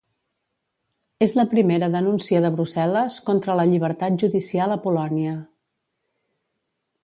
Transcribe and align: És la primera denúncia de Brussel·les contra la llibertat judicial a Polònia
És 1.25 1.35
la 1.39 1.45
primera 1.51 1.89
denúncia 1.97 2.41
de 2.47 2.51
Brussel·les 2.57 3.19
contra 3.29 3.59
la 3.61 3.69
llibertat 3.75 4.19
judicial 4.25 4.77
a 4.77 4.81
Polònia 4.89 5.39